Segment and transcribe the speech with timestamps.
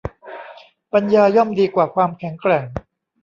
[0.93, 2.65] ปัญญาย่อมดีกว่าความแข็งแกร่ง